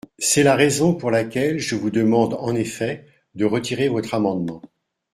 C’est 0.17 0.41
la 0.41 0.55
raison 0.55 0.95
pour 0.95 1.11
laquelle 1.11 1.59
je 1.59 1.75
vous 1.75 1.91
demande, 1.91 2.33
en 2.39 2.55
effet, 2.55 3.05
de 3.35 3.45
retirer 3.45 3.87
votre 3.87 4.15
amendement. 4.15 4.63